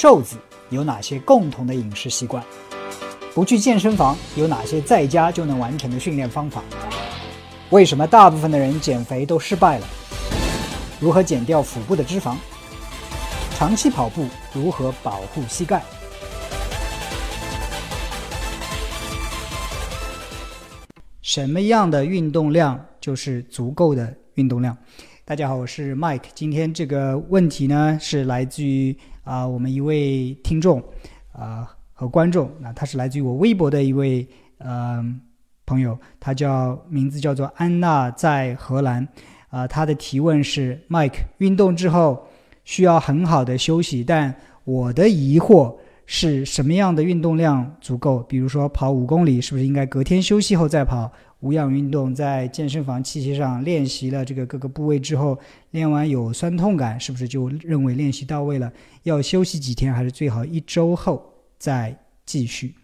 [0.00, 0.36] 瘦子
[0.70, 2.40] 有哪些共同的饮食习惯？
[3.34, 6.62] 不去健身房有哪些在家就能完成的训练方法？
[7.70, 9.86] 为什么大部分的人减肥都失败了？
[11.00, 12.36] 如何减掉腹部的脂肪？
[13.56, 15.82] 长期跑步如何保护膝盖？
[21.22, 24.78] 什么样的运动量就是足够的运动量？
[25.24, 26.22] 大家好，我是 Mike。
[26.34, 28.96] 今天这个问题呢是来自于
[29.28, 30.82] 啊我们一位听众
[31.32, 35.04] 啊和观众，那他是来自于我微博的一位呃
[35.66, 39.06] 朋友，他叫名字叫做安娜，在荷兰
[39.50, 39.66] 啊。
[39.66, 42.26] 他的提问是：Mike，运动之后
[42.64, 48.20] 需要很好的休息，但我的疑惑是什么样的运动量足够？
[48.20, 51.12] 比如说跑五公里，是不是应该隔天休息后再跑？
[51.40, 55.38] 无氧运动在健身房器械上练习了这个各个部位之后，
[55.70, 58.72] 练完有酸痛感，是不是就认为练习到位了？
[59.04, 61.22] 要休息几天，还是最好一周后
[61.56, 62.74] 再继续？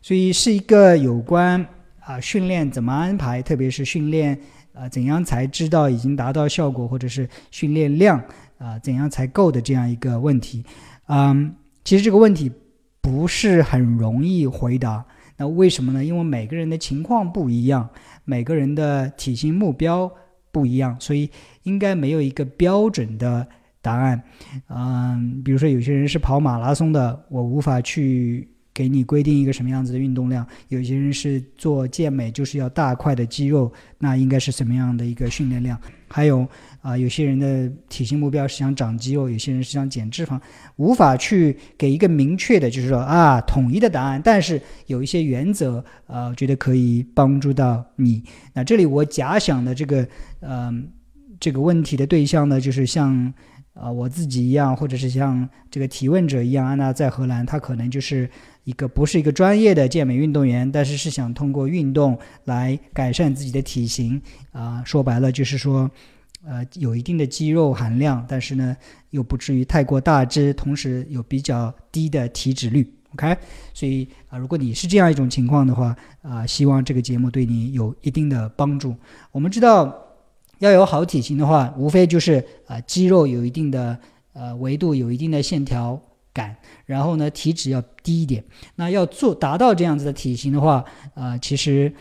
[0.00, 1.66] 所以是一个有关
[1.98, 4.38] 啊训练怎么安排，特别是训练
[4.72, 8.22] 啊怎样才知道已经达到效果，或者是训练量
[8.58, 10.64] 啊怎样才够的这样一个问题。
[11.08, 11.52] 嗯，
[11.84, 12.52] 其实这个问题
[13.00, 15.04] 不是很容易回答。
[15.40, 16.04] 那为什么呢？
[16.04, 17.88] 因为每个人的情况不一样，
[18.26, 20.12] 每个人的体型目标
[20.52, 21.30] 不一样，所以
[21.62, 23.48] 应该没有一个标准的
[23.80, 24.22] 答案。
[24.68, 35.80] 嗯，比如说有些人是跑马拉松的，我无法去给你规定一个什么样子的运动量；有些人是做健美，就是要大块的肌肉，那应该是什么样的一个训练量？
[36.10, 36.46] 还有。
[36.82, 40.40] 啊，有些人的体型目标是想长肌肉，有些人是想减脂肪，
[40.76, 44.18] 无法去给一个明确的，就是说啊，统一的答案。
[44.24, 48.24] 但是有一些原则，呃，觉得可以帮助到你。
[48.54, 50.08] 那这里我假想的这个，
[50.40, 50.88] 嗯，
[51.38, 53.30] 这个问题的对象呢，就是像
[53.80, 58.28] 啊我自己一样，或者是像这个提问者一样，安娜在荷兰，她可能就是
[58.64, 64.20] 一个不是一个专业的健美运动员，但是是想通过运动来改善自己的体型。
[64.52, 65.90] 啊，说白了就是说。
[66.42, 68.74] 呃，有一定的肌肉含量，但是呢，
[69.10, 72.90] 又不至于太过大只，同时有比较低的体脂率。
[73.12, 73.36] OK，
[73.74, 78.96] 所以啊，如果你是这样一种情况的话，啊，希望这个节目对你有一定的帮助。
[79.32, 79.94] 我们知道，
[80.60, 83.98] 要有好体型的话，无非就是啊，肌肉有一定的
[84.32, 86.00] 呃维度，有一定的线条
[86.32, 86.56] 感，
[86.86, 88.42] 然后呢，体脂要低一点。
[88.76, 90.84] 那要做达到这样子的体型的话，
[91.14, 91.92] 呃，其实。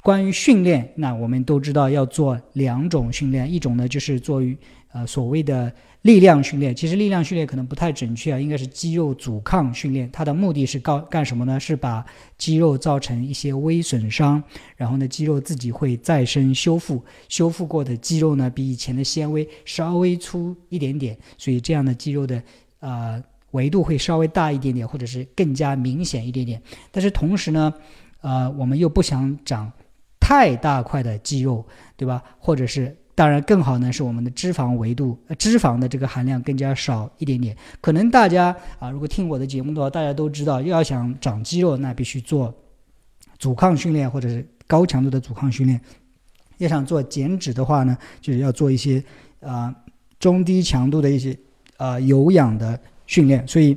[0.00, 4.56] 关于训练，那我们都知道要做两种训练，一种呢就是做于
[4.92, 5.72] 呃所谓的
[6.02, 6.74] 力量训练。
[6.74, 10.10] 其实力量训练可能不太准确啊，应该是肌肉阻抗训练。
[10.10, 11.58] 它的目的是干干什么呢？
[11.58, 12.04] 是把
[12.36, 14.42] 肌肉造成一些微损伤，
[14.76, 22.42] 然后呢肌肉自己会再生修复，修复过的肌肉呢比以前的纤维稍微粗一点点，所以这样的肌肉的
[22.80, 26.62] 呃维度会稍微大一点点，或者是更加明显一点点。
[26.90, 27.74] 但是同时呢，
[28.20, 29.72] 呃我们又不想长。
[30.20, 31.64] 太大块的肌肉，
[31.96, 32.22] 对吧？
[32.38, 37.56] 或者是，当然更好呢，是我们的脂肪维度，脂肪的这个含量更加少一点点。
[37.80, 42.54] 可能大家啊，如果听我的节目的话，大家都知道，要想长肌肉，那必须做
[43.36, 45.80] 阻抗训练或者是高强度的阻抗训练。
[46.58, 49.02] 要想做减脂的话呢，就是要做一些
[49.40, 49.74] 啊
[50.20, 51.36] 中低强度的一些
[51.76, 53.44] 啊有氧的训练。
[53.48, 53.76] 所以。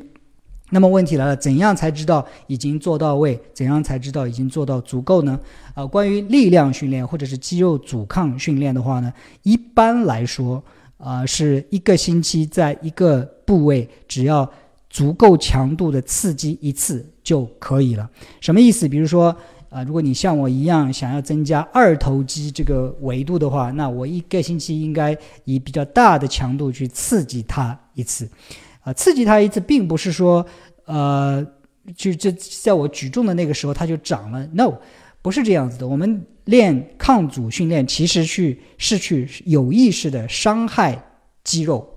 [0.74, 3.40] 那么问题来了，怎样才知道已经做到位？
[3.54, 5.38] 怎样才知道已经做到足够呢？
[5.76, 10.64] 啊，关于力量训练或者是肌肉阻抗训练的话呢，一般来说，
[10.98, 14.50] 啊，是一个星期在一个部位，只要
[14.90, 18.10] 足够强度的刺激一次就可以了。
[18.40, 18.88] 什么意思？
[18.88, 19.36] 比如说，
[19.70, 28.30] 啊，如果你像我一样想要增加二头肌这个维度的话，那我一个星期应该以比较大的强度去刺激它一次。
[28.82, 30.44] 啊，刺激它一次，并不是说，
[30.86, 31.46] 呃，
[31.96, 32.32] 就这
[32.64, 34.44] 在我举重的那个时候它就长了。
[34.54, 34.74] No，
[35.22, 35.88] 不是这样子的。
[35.88, 41.00] 我们练抗阻训练，其实去是去有意识的伤害
[41.44, 41.88] 肌肉。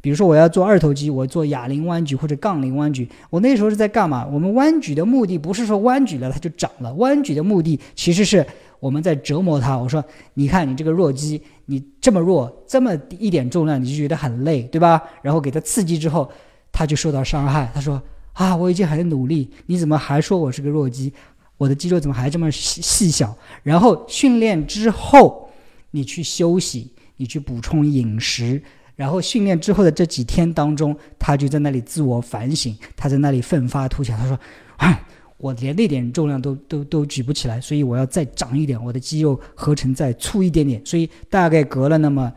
[0.00, 4.26] 比如说，我要做二头肌，我做哑铃弯举或者杠铃弯举，我那时候是在干嘛？
[4.26, 8.46] 我们弯举的目的不是说弯举了它就长了，弯举的目的其实是
[8.78, 9.76] 我们在折磨它。
[9.76, 11.42] 我说，你看你这个弱鸡。
[11.70, 15.00] 你这么弱，这么一点重量，你就觉得很累，对吧？
[15.22, 16.28] 然后给他刺激之后，
[16.72, 17.70] 他就受到伤害。
[17.72, 18.02] 他说
[18.34, 21.12] ：“啊，我已经很努力，你怎么还说我是个弱鸡？
[21.56, 23.32] 我的肌肉怎么还这么细细小？”
[23.62, 25.48] 然后训练之后，
[25.92, 28.60] 你去休息，你去补充饮食，
[28.96, 34.18] 然后训练之后的这几天当中，他就在那里自我反省，他在那里奋发图强。
[34.18, 34.36] 他说
[34.78, 35.00] ：“啊。”
[35.40, 40.80] 我连那点重量都都都举不起来，所以我要再长一点，我的肌肉合成再粗一点点。
[40.84, 42.30] 所以大概隔了那么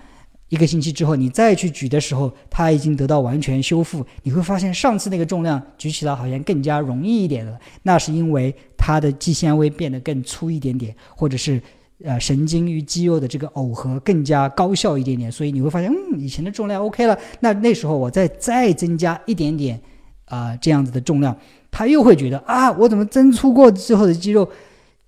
[0.50, 4.06] 一个星期之后，你再去举的时候，它已经得到完全修复。
[4.22, 11.62] 你会发现上次那个重量举起来好像更加容易一点了，那是因为它的肌纤维变得更粗一点点，或者是
[12.04, 15.32] 呃神经与肌肉的这个耦合更加高效一点点。
[15.32, 19.82] 所以你会发现，嗯，以前的重量 OK 了，那那时候我再再增加一点点
[20.26, 21.36] 啊这样子的重量，
[21.74, 24.48] 他又会觉得啊，我怎么增粗过之后的肌肉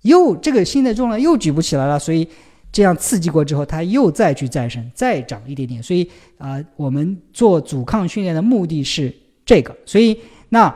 [0.02, 2.28] 又这个新的重量又举不起来了，所以。
[2.72, 5.82] 这样刺激过之后，它又再去再生，再长一点点。
[5.82, 9.14] 所以啊，我们做阻抗训练的目的是
[9.46, 9.74] 这个。
[9.86, 10.18] 所以
[10.50, 10.74] 那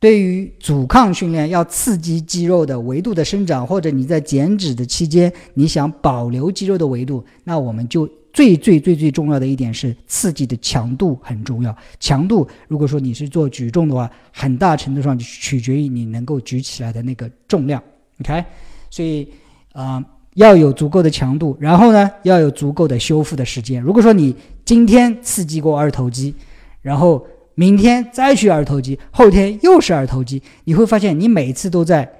[0.00, 11.74] 对于阻抗训练，要刺激肌肉的维度的生长，或者你在减脂的期间，你想保留肌肉的维度，那我们就最最最最重要的一点是刺激的强度很重要。
[11.98, 17.82] 强度，如果说你是做举重的话，很大程度上就取决于你能够举起来的那个重量。
[18.20, 18.44] OK，
[18.90, 19.26] 所以
[19.72, 20.04] 啊。
[20.34, 23.80] 要有足够的强度，然后呢，要有足够的修复的时间。
[23.80, 24.34] 如果说你
[24.64, 26.34] 今天刺激过二头肌，
[26.82, 32.10] 然后明天再去二头肌，后天又是二头肌，你会发现你每次都在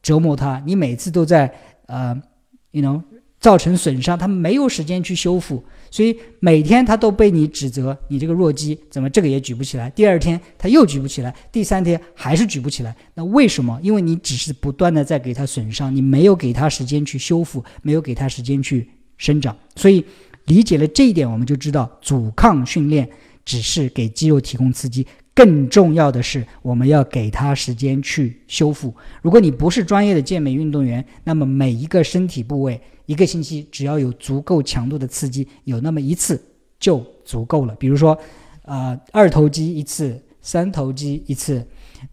[0.00, 1.52] 折磨它，你每次都在
[1.84, 2.18] 呃
[2.70, 3.02] ，you know。
[3.40, 9.88] 造成损伤，他没有时间去修复，所以每天他都被你指责，你这个弱鸡怎么这个也举不起来？
[9.90, 12.96] 第二天他又举不起来，第三天还是举不起来。
[13.14, 13.78] 那为什么？
[13.82, 19.56] 因为你只是不断的在给他损伤，你没有给他时间去修复，没有给他时间去生长。
[19.76, 20.04] 所以
[20.46, 23.08] 理解了这一点，我们就知道阻抗训练
[23.44, 25.06] 只是给肌肉提供刺激。
[25.38, 28.92] 更重要的是，我们要给他时间去修复。
[29.22, 36.42] 如果你不是专业的健美运动员，那么每一个身体部位，一个星期只要有足够强度的刺激，有那么一次
[36.80, 37.76] 就足够了。
[37.76, 38.18] 比如说，
[38.64, 41.64] 啊，二头肌一次，三头肌一次，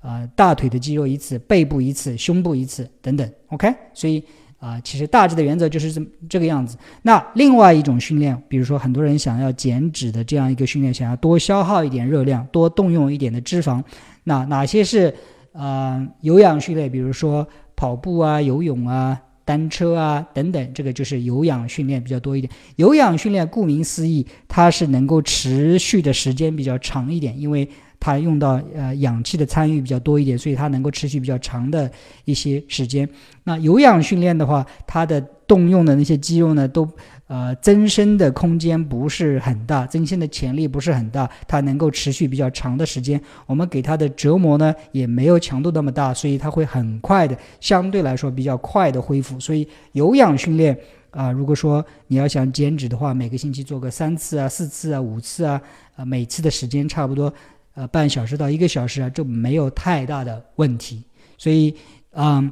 [0.01, 3.27] 啊，大腿的肌肉一次，背部一次，胸部一次，等等。
[3.47, 4.23] OK，所以。
[4.65, 6.75] 啊，其实大致的原则就是这这个样子。
[7.03, 13.83] 那另外一种训练，比如说很多人想要减脂的这样一个训练，想要多消耗一点热量，多动用一点的脂肪，
[14.23, 15.13] 那哪些是
[15.51, 16.91] 呃有氧训练？
[16.91, 22.51] 比如说跑步啊、游泳啊、单车啊等等，这个就是有氧训练比较多一点。
[22.77, 27.69] 有氧训练顾名思义，它是能够持续的时间比较长一点，因为。
[28.05, 31.89] 它用到呃氧气的参与比较多一点，所以它能够持续比较长的
[32.23, 33.09] 一些时间。
[33.45, 36.87] 那有氧训练的话，它的动用的那些肌肉呢，都
[37.25, 43.19] 呃增生的空间不是很大，增生的潜力不是很大，它能够持续比较长的时间。
[43.47, 49.39] 我们给它的折磨呢，也没有强度那么大，所以它会很快的，相对来说比较快的恢复。
[49.39, 50.77] 所以有氧训练
[51.09, 55.59] 啊，如果说你要想减脂的话，每个星期做个三次啊、四次啊、五次啊，
[55.95, 57.33] 啊每次的时间差不多。
[57.75, 61.03] 呃，半小时到一个小时啊，就没有太大的问题。
[61.37, 61.75] 所以，
[62.13, 62.51] 嗯，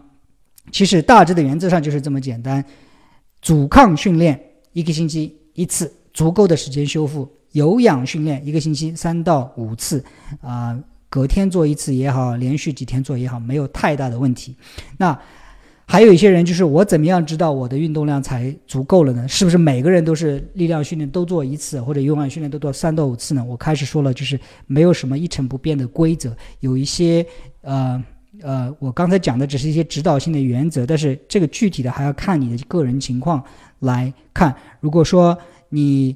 [0.72, 2.64] 其实大致的原则上就是这么简单。
[3.42, 4.40] 阻抗训练
[4.74, 10.04] 一个星期一次，足够的时间修复；有氧训练一个星期三到五次，
[10.42, 10.78] 啊，
[11.10, 14.56] 隔天做一次也好，连续几天做也好，没有太大的问题。
[14.98, 15.20] 那。
[15.85, 19.27] 还有一些人就是我怎么样知道我的运动量才足够了呢？
[19.27, 23.44] 是不是每个人都是力量训练都做一次，或者有氧训练都做三到五次呢？
[23.44, 27.25] 我开始说了，就是没有什么一成不变的规则，有一些
[27.62, 28.03] 呃
[28.41, 33.44] 呃，我刚才讲的只是一些指导性的原则，但是这个具体的还要看你的个人情况
[33.79, 34.56] 来看。
[34.79, 35.38] 如果说
[35.69, 36.15] 你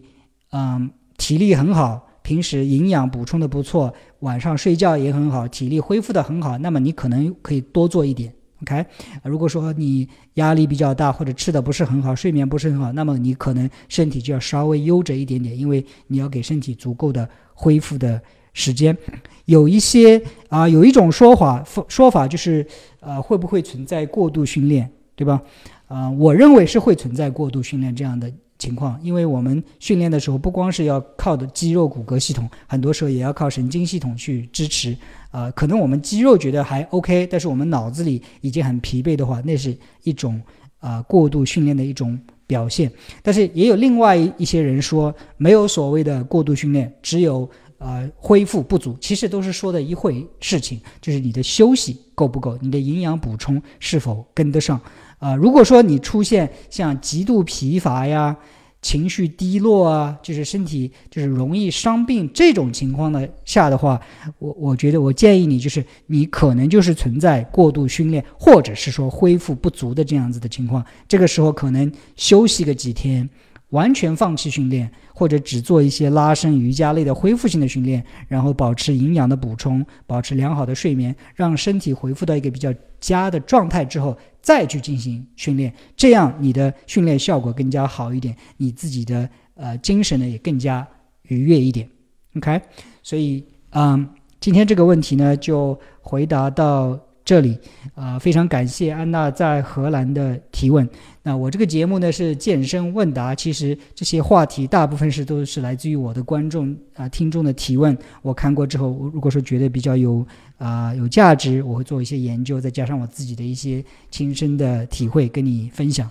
[0.51, 8.33] 嗯体力很好，平时营养补充的不错，晚上睡觉也很好，体力恢复的很好，那么你可能可以多做一点。
[8.63, 8.85] OK，
[9.23, 18.19] 如果说你压力比较大，或者吃的不是很好，睡眠不是很好，那么你可能身体就要稍微悠着一点点，因为你要给身体足够的恢复的
[18.53, 18.97] 时间。
[19.45, 22.65] 有一些啊，有一种说法说法就是，
[22.99, 25.41] 呃，会不会存在过度训练，对吧？
[25.87, 28.31] 啊，我认为是会存在过度训练这样的。
[28.59, 34.97] 情况，因为我们训练的时候，不光是要靠的肌肉骨骼系统，很多时候也要靠神经系统去支持。
[35.29, 40.41] 啊，可能我们肌肉觉得还 OK，但是我们脑子里已经很疲惫的话，那是一种
[40.79, 42.91] 啊过度训练的一种表现。
[43.21, 47.47] 但是也有另外一些人说，没有所谓的过度训练，只有
[47.77, 48.97] 啊恢复不足。
[48.99, 54.79] 其实都是说的一回事情，就是你的休息够不够，你的营养补充是否跟得上。
[55.19, 58.35] 啊，如果说你出现像极度疲乏呀、
[58.81, 63.99] 情绪低落啊，就是身体就是容易伤病这种情况的下的话，
[64.37, 73.27] 我我觉得我建议你就是你可能就是存在过度训练，或者是说恢复不足的这样子的情况，这个时候可能休息个几天。
[73.69, 90.87] 完全放弃训练，或者只做一些拉伸、瑜伽类的恢复性的训练，然后保持营养的补充，保持良好的睡眠，让身体恢复到一个比较佳的状态之后，再去进行训练，这样你的训练效果更加好一点，你自己的呃精神呢也更加
[91.23, 91.89] 愉悦一点。
[92.37, 92.61] OK，
[93.03, 94.07] 所以嗯，
[94.39, 97.59] 今天这个问题呢就回答到这里
[97.93, 100.87] 啊，非常感谢安娜在荷兰的提问。
[101.23, 107.95] 那我这个节目呢是健身问答，其实这些话题大部分是都是来自于我的观众啊听众的提问。
[108.21, 110.25] 我看过之后，如果说觉得比较有
[110.57, 116.09] 啊有价值，我会做一些研究，再加上我自己的一些亲身的体会跟你分享。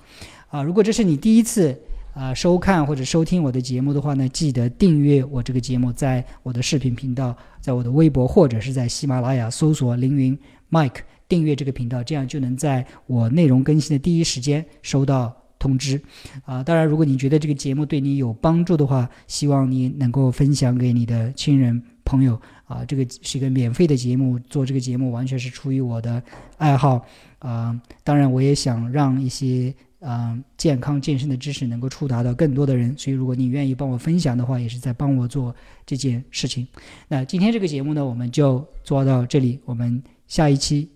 [0.49, 1.75] 啊，如果这是你第一次
[2.17, 10.37] 啊收看或者收听我的节目的话呢，记得订阅我这个节目，在我的视频频道，在我的微博或者是在喜马拉雅搜索凌云
[10.71, 11.01] Mike。
[11.29, 16.01] 订阅这个频道，这样就能在我内容更新的第一时间收到通知。
[16.45, 22.41] 啊，当然，如果你觉得这个节目对你有帮助的话，希望你能够分享给你的亲人朋友。
[22.67, 26.23] 啊，这个是一个免费的节目，做这个节目完全是出于我的
[26.59, 27.05] 爱好。
[27.41, 32.97] 啊，当然，我也想让一些嗯健康健身的知识能够触达到更多的人。
[32.97, 36.67] 所以，如果你愿意帮我分享的话，也是在帮我做这件事情。
[37.09, 40.91] 那今天这个节目呢，我们就做到这里，我们下一期。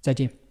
[0.00, 0.45] 再见。